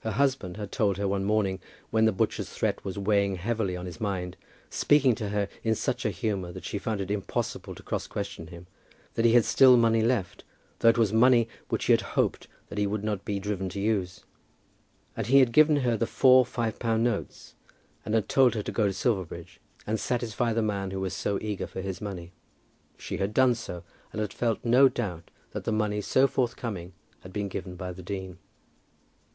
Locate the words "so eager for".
21.12-21.82